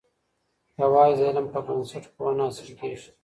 [0.81, 3.09] یوازي د علم په بنسټ پوهه نه حاصل کېږي.